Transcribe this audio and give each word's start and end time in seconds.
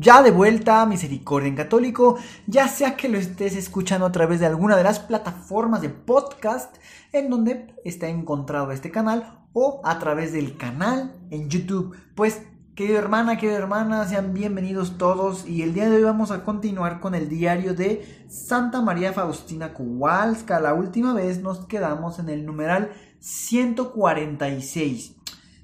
Ya 0.00 0.22
de 0.22 0.30
vuelta 0.30 0.86
Misericordia 0.86 1.48
en 1.48 1.56
Católico, 1.56 2.18
ya 2.46 2.68
sea 2.68 2.94
que 2.96 3.08
lo 3.08 3.18
estés 3.18 3.56
escuchando 3.56 4.06
a 4.06 4.12
través 4.12 4.38
de 4.38 4.46
alguna 4.46 4.76
de 4.76 4.84
las 4.84 5.00
plataformas 5.00 5.82
de 5.82 5.88
podcast 5.88 6.76
en 7.12 7.28
donde 7.28 7.74
está 7.84 8.06
encontrado 8.06 8.70
este 8.70 8.92
canal 8.92 9.40
o 9.52 9.80
a 9.82 9.98
través 9.98 10.32
del 10.32 10.56
canal 10.56 11.16
en 11.32 11.50
YouTube. 11.50 11.96
Pues, 12.14 12.42
querido 12.76 12.96
hermana, 12.96 13.38
querida 13.38 13.58
hermana, 13.58 14.06
sean 14.06 14.34
bienvenidos 14.34 14.98
todos 14.98 15.48
y 15.48 15.62
el 15.62 15.74
día 15.74 15.90
de 15.90 15.96
hoy 15.96 16.04
vamos 16.04 16.30
a 16.30 16.44
continuar 16.44 17.00
con 17.00 17.16
el 17.16 17.28
diario 17.28 17.74
de 17.74 18.24
Santa 18.28 18.80
María 18.80 19.12
Faustina 19.12 19.74
Kowalska. 19.74 20.60
La 20.60 20.74
última 20.74 21.12
vez 21.12 21.42
nos 21.42 21.66
quedamos 21.66 22.20
en 22.20 22.28
el 22.28 22.46
numeral 22.46 22.92
146 23.18 25.16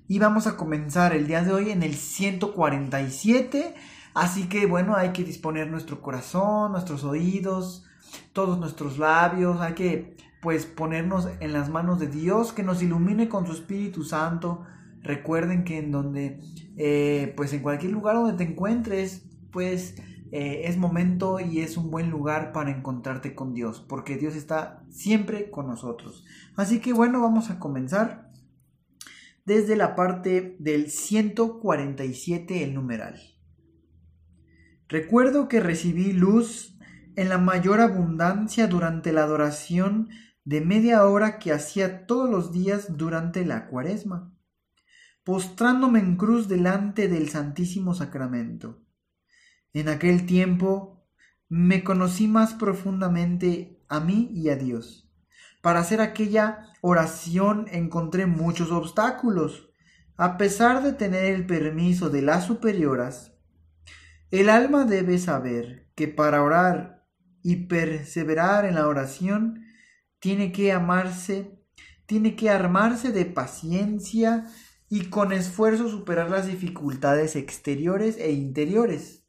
y 0.08 0.18
vamos 0.18 0.48
a 0.48 0.56
comenzar 0.56 1.14
el 1.14 1.28
día 1.28 1.42
de 1.42 1.52
hoy 1.52 1.70
en 1.70 1.84
el 1.84 1.94
147 1.94 3.76
Así 4.14 4.48
que 4.48 4.66
bueno, 4.66 4.94
hay 4.94 5.10
que 5.10 5.24
disponer 5.24 5.68
nuestro 5.68 6.00
corazón, 6.00 6.72
nuestros 6.72 7.02
oídos, 7.02 7.84
todos 8.32 8.58
nuestros 8.58 8.98
labios, 8.98 9.60
hay 9.60 9.74
que 9.74 10.16
pues 10.40 10.66
ponernos 10.66 11.28
en 11.40 11.52
las 11.52 11.70
manos 11.70 11.98
de 11.98 12.06
Dios, 12.06 12.52
que 12.52 12.62
nos 12.62 12.82
ilumine 12.82 13.28
con 13.28 13.46
su 13.46 13.52
Espíritu 13.54 14.04
Santo. 14.04 14.62
Recuerden 15.02 15.64
que 15.64 15.78
en 15.78 15.90
donde, 15.90 16.38
eh, 16.76 17.32
pues 17.36 17.52
en 17.54 17.62
cualquier 17.62 17.92
lugar 17.92 18.16
donde 18.16 18.36
te 18.36 18.50
encuentres, 18.50 19.26
pues 19.50 19.96
eh, 20.32 20.62
es 20.64 20.76
momento 20.76 21.40
y 21.40 21.60
es 21.60 21.76
un 21.76 21.90
buen 21.90 22.10
lugar 22.10 22.52
para 22.52 22.70
encontrarte 22.70 23.34
con 23.34 23.54
Dios, 23.54 23.84
porque 23.88 24.16
Dios 24.16 24.36
está 24.36 24.84
siempre 24.90 25.50
con 25.50 25.66
nosotros. 25.66 26.24
Así 26.56 26.80
que 26.80 26.92
bueno, 26.92 27.20
vamos 27.20 27.50
a 27.50 27.58
comenzar 27.58 28.30
desde 29.46 29.76
la 29.76 29.94
parte 29.94 30.56
del 30.58 30.90
147, 30.90 32.64
el 32.64 32.74
numeral. 32.74 33.33
Recuerdo 34.88 35.48
que 35.48 35.60
recibí 35.60 36.12
luz 36.12 36.76
en 37.16 37.28
la 37.28 37.38
mayor 37.38 37.80
abundancia 37.80 38.66
durante 38.66 39.12
la 39.12 39.22
adoración 39.22 40.08
de 40.44 40.60
media 40.60 41.06
hora 41.06 41.38
que 41.38 41.52
hacía 41.52 42.06
todos 42.06 42.28
los 42.28 42.52
días 42.52 42.96
durante 42.96 43.46
la 43.46 43.66
cuaresma, 43.66 44.34
postrándome 45.22 46.00
en 46.00 46.16
cruz 46.16 46.48
delante 46.48 47.08
del 47.08 47.30
Santísimo 47.30 47.94
Sacramento. 47.94 48.82
En 49.72 49.88
aquel 49.88 50.26
tiempo 50.26 51.06
me 51.48 51.82
conocí 51.82 52.28
más 52.28 52.54
profundamente 52.54 53.80
a 53.88 54.00
mí 54.00 54.30
y 54.34 54.50
a 54.50 54.56
Dios. 54.56 55.10
Para 55.62 55.80
hacer 55.80 56.02
aquella 56.02 56.68
oración 56.82 57.66
encontré 57.70 58.26
muchos 58.26 58.70
obstáculos. 58.70 59.70
A 60.16 60.36
pesar 60.36 60.82
de 60.82 60.92
tener 60.92 61.24
el 61.24 61.46
permiso 61.46 62.10
de 62.10 62.22
las 62.22 62.44
superioras, 62.44 63.33
el 64.30 64.48
alma 64.48 64.84
debe 64.84 65.18
saber 65.18 65.88
que 65.94 66.08
para 66.08 66.42
orar 66.42 67.06
y 67.42 67.66
perseverar 67.66 68.64
en 68.64 68.74
la 68.74 68.88
oración 68.88 69.64
tiene 70.18 70.52
que 70.52 70.72
amarse, 70.72 71.60
tiene 72.06 72.34
que 72.34 72.50
armarse 72.50 73.12
de 73.12 73.26
paciencia 73.26 74.46
y 74.88 75.10
con 75.10 75.32
esfuerzo 75.32 75.88
superar 75.88 76.30
las 76.30 76.46
dificultades 76.46 77.36
exteriores 77.36 78.16
e 78.18 78.32
interiores. 78.32 79.26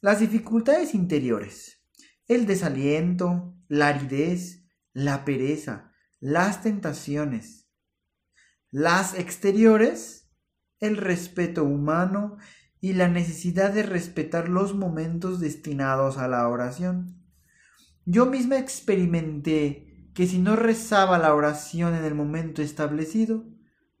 Las 0.00 0.20
dificultades 0.20 0.94
interiores, 0.94 1.84
el 2.26 2.46
desaliento, 2.46 3.54
la 3.68 3.88
aridez, 3.88 4.64
la 4.92 5.24
pereza, 5.24 5.92
las 6.18 6.62
tentaciones. 6.62 7.68
Las 8.70 9.18
exteriores, 9.18 10.30
el 10.80 10.96
respeto 10.96 11.64
humano 11.64 12.38
y 12.82 12.94
la 12.94 13.06
necesidad 13.06 13.72
de 13.72 13.84
respetar 13.84 14.48
los 14.48 14.74
momentos 14.74 15.38
destinados 15.38 16.18
a 16.18 16.26
la 16.26 16.48
oración. 16.48 17.24
Yo 18.04 18.26
misma 18.26 18.58
experimenté 18.58 20.10
que 20.14 20.26
si 20.26 20.40
no 20.40 20.56
rezaba 20.56 21.16
la 21.16 21.32
oración 21.32 21.94
en 21.94 22.04
el 22.04 22.16
momento 22.16 22.60
establecido, 22.60 23.46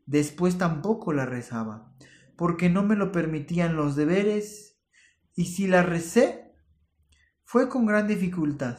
después 0.04 0.58
tampoco 0.58 1.12
la 1.12 1.24
rezaba, 1.26 1.94
porque 2.36 2.70
no 2.70 2.82
me 2.82 2.96
lo 2.96 3.12
permitían 3.12 3.76
los 3.76 3.94
deberes, 3.94 4.80
y 5.36 5.44
si 5.44 5.68
la 5.68 5.84
recé, 5.84 6.52
fue 7.44 7.68
con 7.68 7.86
gran 7.86 8.08
dificultad, 8.08 8.78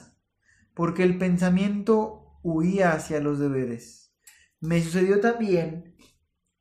porque 0.73 1.03
el 1.03 1.17
pensamiento 1.17 2.41
huía 2.43 2.91
hacia 2.91 3.21
los 3.21 3.39
deberes. 3.39 4.13
Me 4.59 4.83
sucedió 4.83 5.21
también 5.21 5.95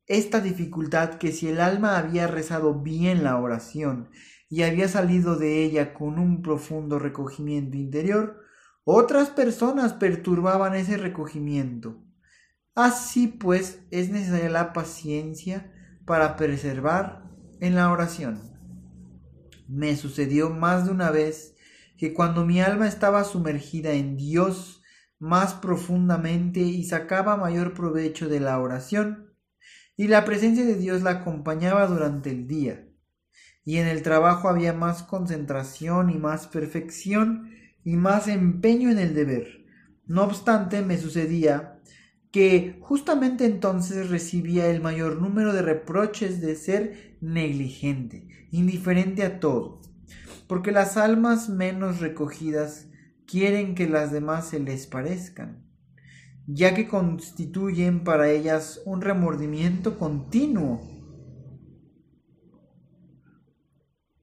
esta 0.06 0.40
dificultad 0.40 1.14
que 1.14 1.32
si 1.32 1.48
el 1.48 1.60
alma 1.60 1.96
había 1.96 2.26
rezado 2.26 2.74
bien 2.74 3.24
la 3.24 3.38
oración 3.38 4.10
y 4.48 4.62
había 4.62 4.88
salido 4.88 5.36
de 5.36 5.64
ella 5.64 5.94
con 5.94 6.18
un 6.18 6.42
profundo 6.42 6.98
recogimiento 6.98 7.76
interior, 7.76 8.40
otras 8.84 9.30
personas 9.30 9.92
perturbaban 9.92 10.74
ese 10.74 10.96
recogimiento. 10.96 12.04
Así 12.74 13.28
pues 13.28 13.80
es 13.90 14.10
necesaria 14.10 14.50
la 14.50 14.72
paciencia 14.72 15.72
para 16.04 16.36
preservar 16.36 17.22
en 17.60 17.74
la 17.74 17.90
oración. 17.90 18.40
Me 19.68 19.96
sucedió 19.96 20.50
más 20.50 20.86
de 20.86 20.90
una 20.90 21.10
vez 21.10 21.54
que 21.96 22.12
cuando 22.12 22.44
mi 22.44 22.60
alma 22.60 22.88
estaba 22.88 23.24
sumergida 23.24 23.92
en 23.92 24.16
Dios 24.16 24.82
más 25.18 25.54
profundamente 25.54 26.60
y 26.60 26.82
sacaba 26.84 27.36
mayor 27.36 27.74
provecho 27.74 28.28
de 28.28 28.40
la 28.40 28.58
oración, 28.58 29.31
y 29.96 30.08
la 30.08 30.24
presencia 30.24 30.64
de 30.64 30.76
Dios 30.76 31.02
la 31.02 31.10
acompañaba 31.10 31.86
durante 31.86 32.30
el 32.30 32.46
día. 32.46 32.88
Y 33.64 33.76
en 33.76 33.86
el 33.86 34.02
trabajo 34.02 34.48
había 34.48 34.72
más 34.72 35.02
concentración 35.02 36.10
y 36.10 36.18
más 36.18 36.46
perfección 36.48 37.50
y 37.84 37.96
más 37.96 38.28
empeño 38.28 38.90
en 38.90 38.98
el 38.98 39.14
deber. 39.14 39.64
No 40.06 40.24
obstante, 40.24 40.82
me 40.82 40.98
sucedía 40.98 41.80
que 42.32 42.78
justamente 42.80 43.44
entonces 43.44 44.08
recibía 44.08 44.66
el 44.68 44.80
mayor 44.80 45.20
número 45.20 45.52
de 45.52 45.62
reproches 45.62 46.40
de 46.40 46.56
ser 46.56 47.16
negligente, 47.20 48.26
indiferente 48.50 49.22
a 49.22 49.38
todo, 49.38 49.82
porque 50.48 50.72
las 50.72 50.96
almas 50.96 51.50
menos 51.50 52.00
recogidas 52.00 52.88
quieren 53.26 53.74
que 53.74 53.88
las 53.88 54.10
demás 54.10 54.48
se 54.48 54.58
les 54.58 54.86
parezcan 54.86 55.71
ya 56.46 56.74
que 56.74 56.88
constituyen 56.88 58.04
para 58.04 58.30
ellas 58.30 58.82
un 58.84 59.00
remordimiento 59.00 59.98
continuo. 59.98 60.80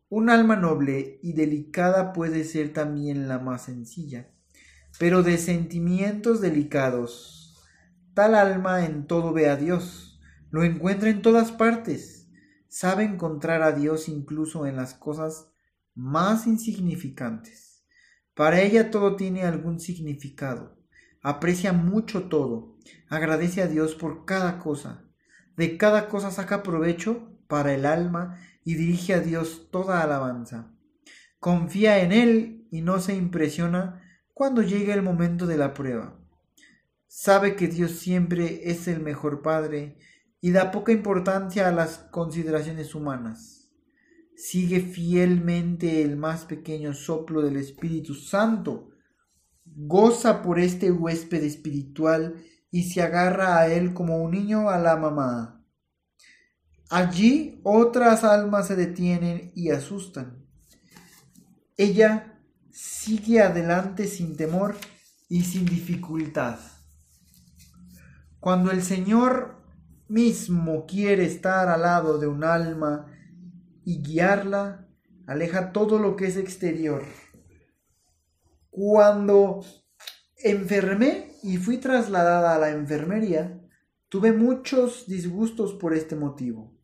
Un 0.10 0.30
alma 0.30 0.56
noble 0.56 1.20
y 1.22 1.34
delicada 1.34 2.14
puede 2.14 2.44
ser 2.44 2.74
también 2.74 3.28
la 3.28 3.40
más 3.40 3.66
sencilla, 3.66 4.32
pero 4.98 5.24
de 5.24 5.38
sentimientos 5.38 6.42
delicados. 6.42 7.56
Tal 8.14 8.36
alma 8.36 8.86
en 8.86 9.06
todo 9.06 9.32
ve 9.32 9.50
a 9.50 9.56
Dios, 9.56 10.20
lo 10.50 10.64
encuentra 10.64 11.10
en 11.10 11.22
todas 11.22 11.52
partes, 11.52 12.28
sabe 12.68 13.04
encontrar 13.04 13.62
a 13.62 13.72
Dios 13.72 14.10
incluso 14.10 14.66
en 14.66 14.76
las 14.76 14.94
cosas 14.96 15.52
más 15.94 16.48
insignificantes. 16.48 17.86
Para 18.34 18.62
ella 18.62 18.90
todo 18.90 19.16
tiene 19.16 19.44
algún 19.44 19.80
significado 19.80 20.79
aprecia 21.22 21.74
mucho 21.74 22.24
todo, 22.24 22.78
agradece 23.10 23.62
a 23.62 23.68
Dios 23.68 23.96
por 23.96 24.26
cada 24.26 24.60
cosa, 24.60 25.06
de 25.58 25.78
cada 25.78 26.08
cosa 26.08 26.32
saca 26.32 26.64
provecho 26.64 27.38
para 27.48 27.74
el 27.74 27.86
alma 27.86 28.40
y 28.64 28.76
dirige 28.76 29.14
a 29.14 29.20
Dios 29.20 29.70
toda 29.72 30.02
alabanza. 30.02 30.72
Confía 31.40 32.00
en 32.00 32.12
Él 32.12 32.68
y 32.72 32.82
no 32.82 33.00
se 33.00 33.16
impresiona 33.16 34.02
cuando 34.34 34.62
llegue 34.62 34.94
el 34.94 35.02
momento 35.02 35.48
de 35.48 35.58
la 35.58 35.74
prueba. 35.74 36.20
Sabe 37.08 37.56
que 37.56 37.68
Dios 37.68 37.92
siempre 37.92 38.70
es 38.70 38.88
el 38.88 39.00
mejor 39.00 39.42
Padre 39.42 39.98
y 40.42 40.52
da 40.52 40.72
poca 40.72 40.92
importancia 40.92 41.68
a 41.68 41.72
las 41.72 41.98
consideraciones 42.12 42.94
humanas. 42.96 43.72
Sigue 44.36 44.80
fielmente 44.80 46.02
el 46.02 46.16
más 46.16 46.46
pequeño 46.46 46.94
soplo 46.94 47.42
del 47.42 47.58
Espíritu 47.58 48.14
Santo 48.14 48.92
goza 49.88 50.42
por 50.42 50.60
este 50.60 50.92
huésped 50.92 51.44
espiritual 51.44 52.44
y 52.70 52.84
se 52.92 53.02
agarra 53.02 53.60
a 53.60 53.68
él 53.68 53.94
como 53.94 54.18
un 54.18 54.32
niño 54.32 54.70
a 54.70 54.78
la 54.78 54.98
mamá. 54.98 55.66
Allí 56.90 57.62
otras 57.64 58.24
almas 58.24 58.68
se 58.68 58.76
detienen 58.76 59.52
y 59.56 59.70
asustan. 59.70 60.46
ella 61.78 62.38
sigue 62.72 63.42
adelante 63.42 64.06
sin 64.06 64.36
temor 64.36 64.76
y 65.30 65.44
sin 65.44 65.66
dificultad. 65.66 66.60
Cuando 68.40 68.72
el 68.72 68.84
Señor 68.84 69.64
mismo 70.08 70.86
quiere 70.86 71.26
estar 71.26 71.70
al 71.70 71.82
lado 71.82 72.18
de 72.18 72.28
un 72.28 72.44
alma 72.44 73.06
y 73.86 74.02
guiarla, 74.02 74.88
aleja 75.28 75.72
todo 75.72 76.00
lo 76.00 76.16
que 76.16 76.28
es 76.28 76.38
exterior. 76.38 77.04
Cuando 78.70 79.64
enfermé 80.38 81.34
y 81.44 81.58
fui 81.58 81.78
trasladada 81.78 82.56
a 82.56 82.60
la 82.60 82.70
enfermería, 82.70 83.62
tuve 84.10 84.32
muchos 84.34 85.08
disgustos 85.08 85.74
por 85.74 85.94
este 85.94 86.16
motivo. 86.16 86.78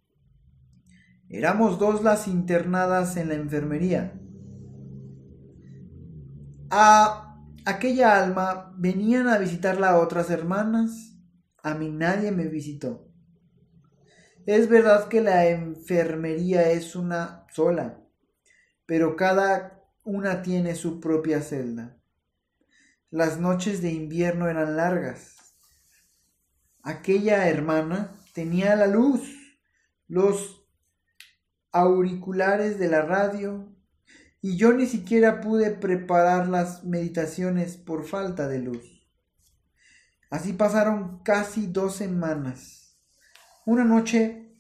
Éramos 1.30 1.80
dos 1.80 2.04
las 2.04 2.28
internadas 2.28 3.18
en 3.18 3.30
la 3.30 3.36
enfermería. 3.36 4.20
A 6.70 7.42
aquella 7.66 8.24
alma 8.24 8.74
venían 8.78 9.28
a 9.28 9.38
visitarla 9.38 9.98
otras 9.98 10.30
hermanas. 10.30 11.18
A 11.64 11.74
mí 11.74 11.90
nadie 11.90 12.32
me 12.32 12.48
visitó. 12.48 13.08
Es 14.46 14.70
verdad 14.70 15.08
que 15.08 15.22
la 15.22 15.48
enfermería 15.48 16.70
es 16.70 16.96
una 16.96 17.48
sola, 17.52 18.00
pero 18.86 19.16
cada 19.16 19.85
una 20.06 20.44
tiene 20.44 20.76
su 20.76 21.00
propia 21.00 21.42
celda. 21.42 21.98
Las 23.10 23.40
noches 23.40 23.82
de 23.82 23.92
invierno 23.92 24.48
eran 24.48 24.78
largas. 24.78 25.36
Aquella 26.84 27.50
hermana 27.50 28.12
tenía 28.34 28.76
la 28.76 28.86
luz, 28.86 29.36
los 30.08 30.64
auriculares 31.72 32.78
de 32.78 32.88
la 32.88 33.02
radio, 33.02 33.76
y 34.42 34.58
yo 34.58 34.74
ni 34.74 34.86
siquiera 34.86 35.42
pude 35.42 35.72
preparar 35.72 36.48
las 36.50 36.84
meditaciones 36.84 37.76
por 37.76 38.06
falta 38.06 38.48
de 38.48 38.60
luz. 38.60 39.10
Así 40.30 40.54
pasaron 40.54 41.24
casi 41.24 41.66
dos 41.66 41.96
semanas. 41.96 42.96
Una 43.66 43.84
noche 43.84 44.56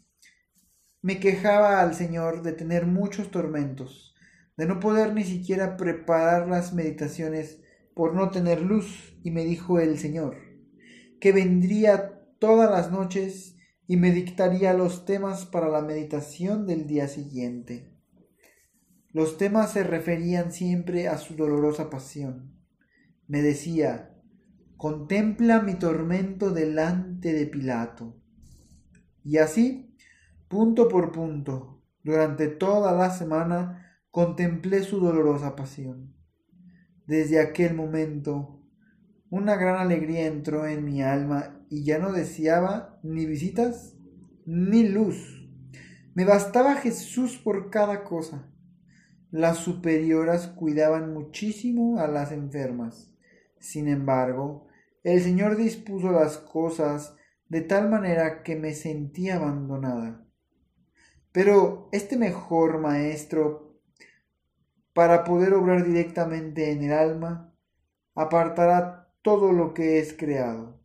me 1.03 1.19
quejaba 1.19 1.81
al 1.81 1.93
Señor 1.93 2.41
de 2.41 2.53
tener 2.53 2.87
muchos 2.87 3.29
tormentos, 3.29 4.14
de 4.57 4.65
no 4.65 4.79
poder 4.79 5.13
ni 5.13 5.23
siquiera 5.23 5.77
preparar 5.77 6.47
las 6.47 6.73
meditaciones 6.73 7.61
por 7.93 8.13
no 8.13 8.29
tener 8.29 8.61
luz, 8.61 9.17
y 9.23 9.31
me 9.31 9.43
dijo 9.45 9.79
el 9.79 9.97
Señor, 9.97 10.37
que 11.19 11.31
vendría 11.31 12.21
todas 12.39 12.69
las 12.69 12.91
noches 12.91 13.55
y 13.87 13.97
me 13.97 14.11
dictaría 14.11 14.73
los 14.73 15.05
temas 15.05 15.45
para 15.45 15.69
la 15.69 15.81
meditación 15.81 16.65
del 16.65 16.87
día 16.87 17.07
siguiente. 17.07 17.91
Los 19.11 19.37
temas 19.37 19.71
se 19.71 19.83
referían 19.83 20.51
siempre 20.51 21.07
a 21.07 21.17
su 21.17 21.35
dolorosa 21.35 21.89
pasión. 21.89 22.59
Me 23.27 23.41
decía, 23.41 24.13
contempla 24.75 25.61
mi 25.61 25.75
tormento 25.75 26.51
delante 26.51 27.31
de 27.31 27.45
Pilato. 27.45 28.17
Y 29.23 29.37
así, 29.37 29.95
punto 30.49 30.89
por 30.89 31.11
punto, 31.11 31.81
durante 32.03 32.47
toda 32.47 32.91
la 32.91 33.09
semana, 33.09 33.94
contemplé 34.15 34.81
su 34.81 35.01
dolorosa 35.01 35.57
pasión. 35.57 36.15
Desde 37.05 37.41
aquel 37.41 37.73
momento, 37.73 38.61
una 39.29 39.57
gran 39.57 39.75
alegría 39.75 40.25
entró 40.25 40.65
en 40.65 40.85
mi 40.85 41.03
alma 41.03 41.65
y 41.69 41.83
ya 41.83 41.99
no 41.99 42.13
deseaba 42.13 42.97
ni 43.03 43.25
visitas 43.25 43.97
ni 44.45 44.87
luz. 44.87 45.45
Me 46.13 46.23
bastaba 46.23 46.75
Jesús 46.75 47.37
por 47.37 47.69
cada 47.69 48.05
cosa. 48.05 48.49
Las 49.31 49.57
superioras 49.57 50.47
cuidaban 50.47 51.13
muchísimo 51.13 51.99
a 51.99 52.07
las 52.07 52.31
enfermas. 52.31 53.13
Sin 53.59 53.89
embargo, 53.89 54.67
el 55.03 55.19
Señor 55.19 55.57
dispuso 55.57 56.13
las 56.13 56.37
cosas 56.37 57.17
de 57.49 57.59
tal 57.59 57.89
manera 57.89 58.43
que 58.43 58.55
me 58.55 58.75
sentí 58.75 59.29
abandonada. 59.29 60.25
Pero 61.33 61.89
este 61.91 62.15
mejor 62.15 62.79
maestro, 62.79 63.64
para 64.95 65.25
poder 65.25 65.53
obrar 65.53 65.83
directamente 65.83 66.71
en 66.71 66.81
el 66.81 66.93
alma, 66.93 67.53
apartará 68.15 69.11
todo 69.21 69.51
lo 69.51 69.73
que 69.73 69.99
es 69.99 70.13
creado. 70.13 70.79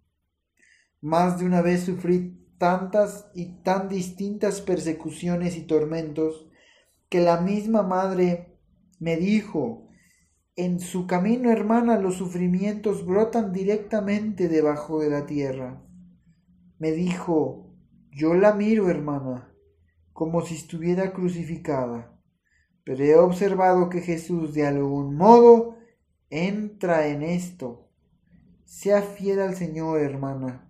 Más 1.01 1.39
de 1.39 1.47
una 1.47 1.63
vez 1.63 1.85
sufrí 1.85 2.45
tantas 2.59 3.31
y 3.35 3.63
tan 3.63 3.89
distintas 3.89 4.63
persecuciones 4.63 5.57
y 5.57 5.63
tormentos 5.63 6.49
que 7.09 7.21
la 7.21 7.41
misma 7.41 7.85
madre 7.85 8.59
me 8.99 9.17
dijo, 9.17 9.89
en 10.57 10.81
su 10.81 11.07
camino, 11.07 11.53
hermana, 11.53 11.97
los 11.97 12.17
sufrimientos 12.17 13.07
brotan 13.07 13.53
directamente 13.53 14.49
debajo 14.49 14.99
de 14.99 15.11
la 15.11 15.25
tierra. 15.25 15.85
Me 16.81 16.91
dijo, 16.91 17.77
yo 18.11 18.35
la 18.35 18.55
miro, 18.55 18.91
hermana, 18.91 19.55
como 20.13 20.43
si 20.43 20.57
estuviera 20.57 21.13
crucificada, 21.13 22.20
pero 22.91 23.05
he 23.05 23.15
observado 23.15 23.89
que 23.89 24.01
Jesús 24.01 24.53
de 24.53 24.67
algún 24.67 25.15
modo 25.15 25.79
entra 26.29 27.07
en 27.07 27.23
esto. 27.23 27.89
Sea 28.65 29.01
fiel 29.01 29.39
al 29.39 29.55
Señor, 29.55 30.01
hermana. 30.01 30.69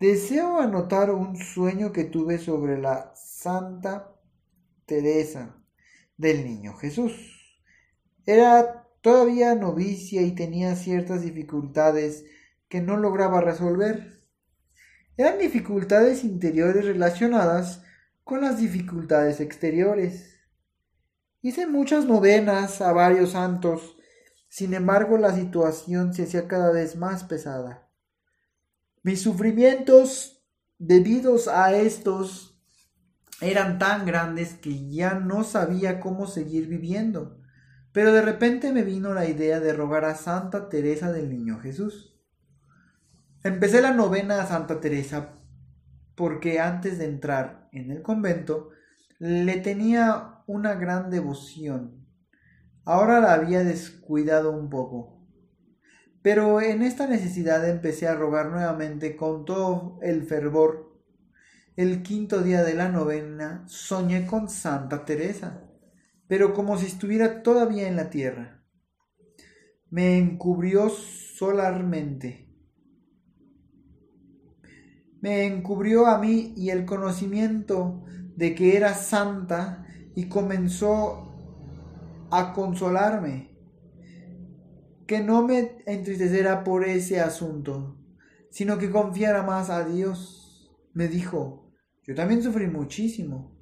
Deseo 0.00 0.58
anotar 0.58 1.12
un 1.12 1.36
sueño 1.36 1.92
que 1.92 2.02
tuve 2.02 2.38
sobre 2.38 2.76
la 2.76 3.12
Santa 3.14 4.12
Teresa 4.84 5.62
del 6.16 6.44
Niño 6.44 6.74
Jesús. 6.74 7.62
Era 8.26 8.88
todavía 9.00 9.54
novicia 9.54 10.22
y 10.22 10.34
tenía 10.34 10.74
ciertas 10.74 11.22
dificultades 11.22 12.24
que 12.66 12.80
no 12.80 12.96
lograba 12.96 13.40
resolver. 13.40 14.20
Eran 15.16 15.38
dificultades 15.38 16.24
interiores 16.24 16.84
relacionadas 16.84 17.84
con 18.24 18.40
las 18.40 18.58
dificultades 18.58 19.40
exteriores. 19.40 20.40
Hice 21.42 21.66
muchas 21.66 22.06
novenas 22.06 22.80
a 22.80 22.92
varios 22.92 23.32
santos, 23.32 23.96
sin 24.48 24.72
embargo 24.72 25.18
la 25.18 25.34
situación 25.34 26.14
se 26.14 26.24
hacía 26.24 26.48
cada 26.48 26.72
vez 26.72 26.96
más 26.96 27.24
pesada. 27.24 27.90
Mis 29.02 29.20
sufrimientos 29.20 30.42
debidos 30.78 31.48
a 31.48 31.72
estos 31.72 32.58
eran 33.42 33.78
tan 33.78 34.06
grandes 34.06 34.54
que 34.54 34.88
ya 34.88 35.14
no 35.14 35.44
sabía 35.44 36.00
cómo 36.00 36.26
seguir 36.26 36.66
viviendo. 36.66 37.40
Pero 37.92 38.12
de 38.12 38.22
repente 38.22 38.72
me 38.72 38.82
vino 38.82 39.12
la 39.14 39.26
idea 39.26 39.60
de 39.60 39.72
rogar 39.72 40.04
a 40.04 40.16
Santa 40.16 40.68
Teresa 40.68 41.12
del 41.12 41.30
Niño 41.30 41.60
Jesús. 41.60 42.18
Empecé 43.42 43.82
la 43.82 43.92
novena 43.92 44.42
a 44.42 44.46
Santa 44.46 44.80
Teresa 44.80 45.38
porque 46.14 46.58
antes 46.58 46.98
de 46.98 47.04
entrar 47.04 47.63
en 47.74 47.90
el 47.90 48.02
convento 48.02 48.70
le 49.18 49.56
tenía 49.58 50.42
una 50.46 50.74
gran 50.74 51.10
devoción. 51.10 52.06
Ahora 52.84 53.20
la 53.20 53.34
había 53.34 53.64
descuidado 53.64 54.52
un 54.52 54.70
poco. 54.70 55.26
Pero 56.22 56.60
en 56.60 56.82
esta 56.82 57.06
necesidad 57.06 57.68
empecé 57.68 58.08
a 58.08 58.14
rogar 58.14 58.50
nuevamente 58.50 59.16
con 59.16 59.44
todo 59.44 59.98
el 60.02 60.24
fervor 60.24 60.94
el 61.76 62.04
quinto 62.04 62.40
día 62.40 62.62
de 62.62 62.74
la 62.74 62.88
novena 62.88 63.64
soñé 63.66 64.26
con 64.26 64.48
Santa 64.48 65.04
Teresa, 65.04 65.64
pero 66.28 66.54
como 66.54 66.78
si 66.78 66.86
estuviera 66.86 67.42
todavía 67.42 67.88
en 67.88 67.96
la 67.96 68.10
tierra. 68.10 68.62
Me 69.90 70.16
encubrió 70.16 70.88
solarmente. 70.88 72.53
Me 75.24 75.46
encubrió 75.46 76.06
a 76.06 76.18
mí 76.18 76.52
y 76.54 76.68
el 76.68 76.84
conocimiento 76.84 78.04
de 78.36 78.54
que 78.54 78.76
era 78.76 78.92
santa 78.92 79.86
y 80.14 80.28
comenzó 80.28 81.32
a 82.30 82.52
consolarme. 82.52 83.56
Que 85.06 85.20
no 85.20 85.42
me 85.42 85.78
entristeciera 85.86 86.62
por 86.62 86.84
ese 86.84 87.22
asunto, 87.22 87.96
sino 88.50 88.76
que 88.76 88.90
confiara 88.90 89.42
más 89.42 89.70
a 89.70 89.88
Dios. 89.88 90.70
Me 90.92 91.08
dijo, 91.08 91.72
yo 92.02 92.14
también 92.14 92.42
sufrí 92.42 92.66
muchísimo, 92.66 93.56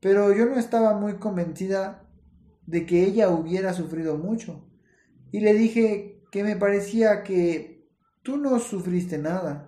pero 0.00 0.34
yo 0.34 0.44
no 0.44 0.58
estaba 0.58 0.92
muy 0.92 1.14
convencida 1.14 2.06
de 2.66 2.84
que 2.84 3.04
ella 3.04 3.30
hubiera 3.30 3.72
sufrido 3.72 4.18
mucho. 4.18 4.68
Y 5.32 5.40
le 5.40 5.54
dije 5.54 6.20
que 6.30 6.44
me 6.44 6.56
parecía 6.56 7.22
que 7.22 7.88
tú 8.22 8.36
no 8.36 8.58
sufriste 8.58 9.16
nada. 9.16 9.67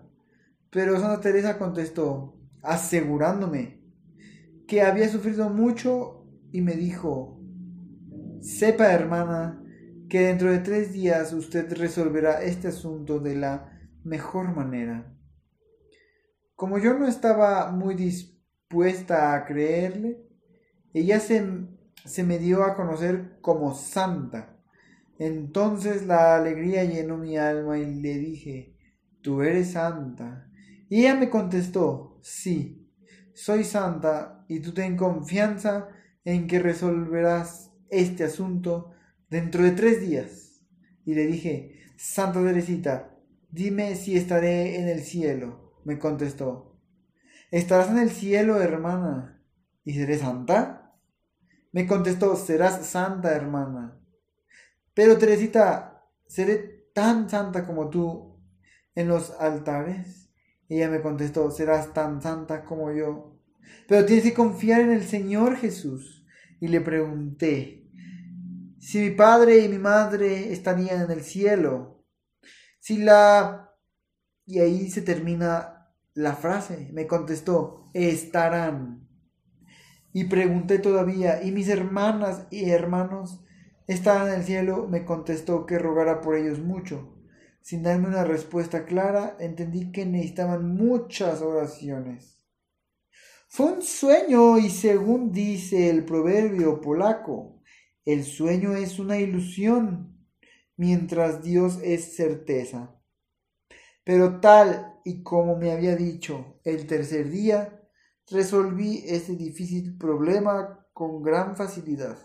Pero 0.70 1.00
Santa 1.00 1.20
Teresa 1.20 1.58
contestó, 1.58 2.38
asegurándome 2.62 3.80
que 4.66 4.82
había 4.82 5.08
sufrido 5.08 5.50
mucho 5.50 6.26
y 6.52 6.60
me 6.60 6.74
dijo, 6.74 7.40
sepa 8.40 8.92
hermana 8.92 9.64
que 10.08 10.20
dentro 10.20 10.50
de 10.50 10.58
tres 10.60 10.92
días 10.92 11.32
usted 11.32 11.72
resolverá 11.72 12.42
este 12.42 12.68
asunto 12.68 13.18
de 13.18 13.36
la 13.36 13.80
mejor 14.04 14.54
manera. 14.54 15.12
Como 16.54 16.78
yo 16.78 16.98
no 16.98 17.06
estaba 17.06 17.70
muy 17.72 17.94
dispuesta 17.94 19.34
a 19.34 19.44
creerle, 19.44 20.26
ella 20.92 21.20
se 21.20 21.40
se 22.04 22.24
me 22.24 22.38
dio 22.38 22.64
a 22.64 22.76
conocer 22.76 23.38
como 23.40 23.74
santa. 23.74 24.56
Entonces 25.18 26.06
la 26.06 26.36
alegría 26.36 26.84
llenó 26.84 27.18
mi 27.18 27.36
alma 27.36 27.78
y 27.78 28.00
le 28.00 28.14
dije, 28.14 28.76
tú 29.20 29.42
eres 29.42 29.72
santa. 29.72 30.50
Y 30.90 31.02
ella 31.02 31.14
me 31.14 31.30
contestó, 31.30 32.18
sí, 32.20 32.92
soy 33.32 33.62
santa 33.62 34.44
y 34.48 34.58
tú 34.58 34.74
ten 34.74 34.96
confianza 34.96 35.88
en 36.24 36.48
que 36.48 36.58
resolverás 36.58 37.70
este 37.90 38.24
asunto 38.24 38.90
dentro 39.28 39.62
de 39.62 39.70
tres 39.70 40.00
días. 40.00 40.64
Y 41.04 41.14
le 41.14 41.28
dije, 41.28 41.78
Santa 41.96 42.42
Teresita, 42.42 43.16
dime 43.50 43.94
si 43.94 44.16
estaré 44.16 44.80
en 44.80 44.88
el 44.88 45.02
cielo. 45.02 45.76
Me 45.84 45.96
contestó, 45.96 46.76
estarás 47.52 47.90
en 47.90 47.98
el 47.98 48.10
cielo, 48.10 48.60
hermana. 48.60 49.40
¿Y 49.84 49.94
seré 49.94 50.18
santa? 50.18 50.96
Me 51.70 51.86
contestó, 51.86 52.34
serás 52.34 52.84
santa, 52.84 53.32
hermana. 53.32 53.96
Pero 54.92 55.18
Teresita, 55.18 56.04
¿seré 56.26 56.88
tan 56.92 57.30
santa 57.30 57.64
como 57.64 57.90
tú 57.90 58.42
en 58.96 59.06
los 59.06 59.30
altares? 59.38 60.29
Ella 60.70 60.88
me 60.88 61.02
contestó, 61.02 61.50
serás 61.50 61.92
tan 61.92 62.22
santa 62.22 62.64
como 62.64 62.92
yo. 62.92 63.36
Pero 63.88 64.06
tienes 64.06 64.24
que 64.24 64.34
confiar 64.34 64.80
en 64.80 64.92
el 64.92 65.02
Señor 65.02 65.56
Jesús. 65.56 66.24
Y 66.60 66.68
le 66.68 66.80
pregunté, 66.80 67.90
si 68.78 69.00
mi 69.00 69.10
padre 69.10 69.58
y 69.58 69.68
mi 69.68 69.78
madre 69.78 70.52
estarían 70.52 71.02
en 71.02 71.10
el 71.10 71.22
cielo, 71.22 72.04
si 72.78 72.98
la... 72.98 73.74
Y 74.46 74.60
ahí 74.60 74.90
se 74.90 75.02
termina 75.02 75.88
la 76.14 76.34
frase. 76.34 76.88
Me 76.92 77.08
contestó, 77.08 77.90
estarán. 77.92 79.08
Y 80.12 80.24
pregunté 80.24 80.78
todavía, 80.78 81.42
¿y 81.42 81.50
mis 81.50 81.68
hermanas 81.68 82.46
y 82.50 82.70
hermanos 82.70 83.44
están 83.88 84.28
en 84.28 84.34
el 84.34 84.44
cielo? 84.44 84.86
Me 84.88 85.04
contestó 85.04 85.66
que 85.66 85.80
rogara 85.80 86.20
por 86.20 86.36
ellos 86.36 86.60
mucho. 86.60 87.19
Sin 87.60 87.82
darme 87.82 88.08
una 88.08 88.24
respuesta 88.24 88.84
clara, 88.84 89.36
entendí 89.38 89.92
que 89.92 90.06
necesitaban 90.06 90.74
muchas 90.74 91.42
oraciones. 91.42 92.38
Fue 93.48 93.66
un 93.72 93.82
sueño 93.82 94.58
y 94.58 94.70
según 94.70 95.32
dice 95.32 95.90
el 95.90 96.04
proverbio 96.04 96.80
polaco, 96.80 97.60
el 98.04 98.24
sueño 98.24 98.74
es 98.74 98.98
una 98.98 99.18
ilusión, 99.18 100.26
mientras 100.76 101.42
Dios 101.42 101.78
es 101.82 102.16
certeza. 102.16 102.96
Pero 104.04 104.40
tal 104.40 105.00
y 105.04 105.22
como 105.22 105.56
me 105.56 105.72
había 105.72 105.96
dicho 105.96 106.60
el 106.64 106.86
tercer 106.86 107.28
día, 107.28 107.80
resolví 108.30 109.02
este 109.06 109.36
difícil 109.36 109.98
problema 109.98 110.86
con 110.92 111.22
gran 111.22 111.56
facilidad. 111.56 112.18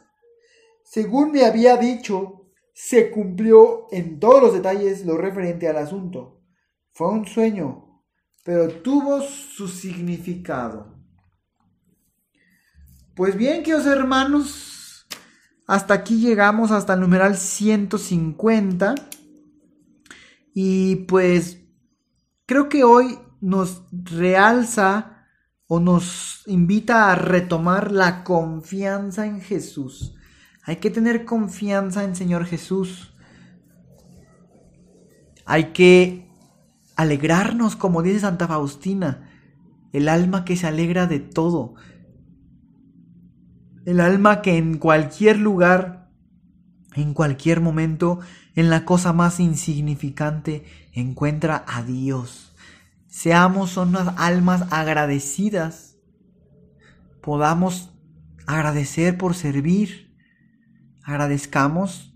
Según 0.84 1.32
me 1.32 1.46
había 1.46 1.78
dicho, 1.78 2.45
se 2.76 3.10
cumplió 3.10 3.88
en 3.90 4.20
todos 4.20 4.44
los 4.44 4.54
detalles 4.54 5.06
lo 5.06 5.16
referente 5.16 5.70
al 5.70 5.78
asunto. 5.78 6.42
Fue 6.92 7.08
un 7.08 7.26
sueño, 7.26 8.04
pero 8.44 8.68
tuvo 8.68 9.22
su 9.22 9.70
significado. 9.70 10.94
Pues 13.16 13.38
bien, 13.38 13.64
queridos 13.64 13.86
hermanos, 13.86 15.08
hasta 15.66 15.94
aquí 15.94 16.20
llegamos, 16.20 16.72
hasta 16.72 16.96
el 16.96 17.00
numeral 17.00 17.38
150. 17.38 18.94
Y 20.54 20.98
pues 21.08 21.60
creo 22.46 22.68
que 22.68 22.84
hoy 22.84 23.18
nos 23.40 23.84
realza 23.92 25.28
o 25.68 25.80
nos 25.80 26.44
invita 26.46 27.10
a 27.10 27.16
retomar 27.16 27.94
la 27.94 28.26
confianza 28.26 29.26
en 29.26 29.40
Jesús. 29.40 30.16
Hay 30.66 30.78
que 30.78 30.90
tener 30.90 31.26
confianza 31.26 32.04
en 32.04 32.16
Señor 32.16 32.46
Jesús. 32.46 33.14
Hay 35.46 35.66
que 35.74 36.28
alegrarnos, 36.96 37.76
como 37.76 38.02
dice 38.02 38.22
Santa 38.22 38.48
Faustina, 38.48 39.30
el 39.94 40.10
alma 40.10 40.44
que 40.44 40.58
se 40.58 40.66
alegra 40.66 41.06
de 41.06 41.20
todo. 41.20 41.76
El 43.86 44.00
alma 44.00 44.42
que 44.42 44.58
en 44.58 44.80
cualquier 44.80 45.38
lugar, 45.38 46.10
en 46.96 47.14
cualquier 47.14 47.62
momento, 47.62 48.20
en 48.56 48.72
la 48.72 48.86
cosa 48.86 49.14
más 49.14 49.40
insignificante, 49.40 50.66
encuentra 50.94 51.64
a 51.68 51.84
Dios. 51.84 52.56
Seamos 53.08 53.78
unas 53.78 54.16
almas 54.18 54.66
agradecidas. 54.72 55.98
Podamos 57.22 57.92
agradecer 58.48 59.18
por 59.18 59.36
servir. 59.36 60.05
Agradezcamos 61.06 62.12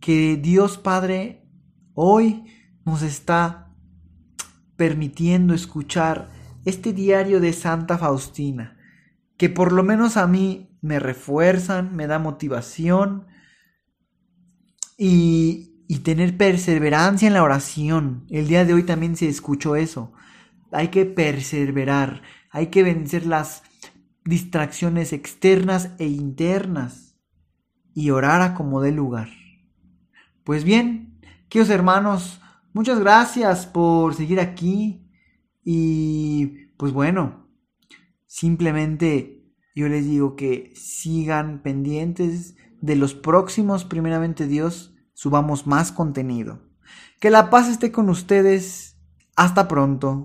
que 0.00 0.36
Dios 0.36 0.78
Padre 0.78 1.44
hoy 1.94 2.44
nos 2.84 3.02
está 3.02 3.74
permitiendo 4.76 5.54
escuchar 5.54 6.30
este 6.64 6.92
diario 6.92 7.40
de 7.40 7.52
Santa 7.52 7.98
Faustina, 7.98 8.78
que 9.36 9.48
por 9.48 9.72
lo 9.72 9.82
menos 9.82 10.16
a 10.16 10.28
mí 10.28 10.78
me 10.82 11.00
refuerzan, 11.00 11.96
me 11.96 12.06
da 12.06 12.20
motivación 12.20 13.26
y, 14.96 15.82
y 15.88 15.98
tener 15.98 16.36
perseverancia 16.36 17.26
en 17.26 17.34
la 17.34 17.42
oración. 17.42 18.24
El 18.30 18.46
día 18.46 18.64
de 18.64 18.74
hoy 18.74 18.84
también 18.84 19.16
se 19.16 19.28
escuchó 19.28 19.74
eso. 19.74 20.12
Hay 20.70 20.88
que 20.88 21.06
perseverar, 21.06 22.22
hay 22.52 22.68
que 22.68 22.84
vencer 22.84 23.26
las 23.26 23.64
distracciones 24.26 25.12
externas 25.12 25.90
e 25.98 26.06
internas 26.06 27.16
y 27.94 28.10
orar 28.10 28.42
a 28.42 28.54
como 28.54 28.82
dé 28.82 28.92
lugar. 28.92 29.28
Pues 30.44 30.64
bien, 30.64 31.18
queridos 31.48 31.70
hermanos, 31.70 32.40
muchas 32.74 33.00
gracias 33.00 33.66
por 33.66 34.14
seguir 34.14 34.40
aquí 34.40 35.08
y 35.64 36.66
pues 36.76 36.92
bueno, 36.92 37.48
simplemente 38.26 39.44
yo 39.74 39.88
les 39.88 40.04
digo 40.04 40.36
que 40.36 40.72
sigan 40.74 41.62
pendientes 41.62 42.56
de 42.80 42.96
los 42.96 43.14
próximos, 43.14 43.84
primeramente 43.84 44.46
Dios, 44.46 44.94
subamos 45.14 45.66
más 45.66 45.92
contenido. 45.92 46.60
Que 47.20 47.30
la 47.30 47.50
paz 47.50 47.68
esté 47.68 47.90
con 47.92 48.10
ustedes. 48.10 48.96
Hasta 49.36 49.68
pronto. 49.68 50.24